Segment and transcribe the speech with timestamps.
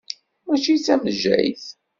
[0.47, 1.65] Mačči d tamejjayt.